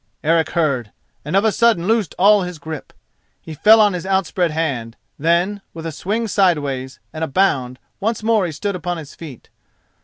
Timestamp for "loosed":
1.85-2.15